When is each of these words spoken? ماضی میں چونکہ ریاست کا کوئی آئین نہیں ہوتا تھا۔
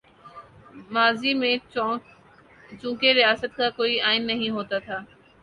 ماضی 0.89 1.33
میں 1.33 1.55
چونکہ 2.81 3.13
ریاست 3.13 3.55
کا 3.57 3.69
کوئی 3.69 3.99
آئین 4.01 4.27
نہیں 4.27 4.49
ہوتا 4.49 4.79
تھا۔ 4.79 4.99